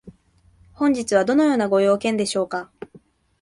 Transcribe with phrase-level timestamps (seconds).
[0.73, 2.71] 本日はどのようなご用件でしょうか？